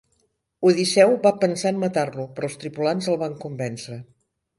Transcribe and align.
Odisseu 0.69 1.11
va 1.25 1.31
pensar 1.43 1.71
en 1.73 1.77
matar-lo 1.83 2.25
però 2.39 2.49
els 2.49 2.57
tripulants 2.63 3.11
el 3.13 3.21
van 3.25 3.37
convèncer. 3.45 4.01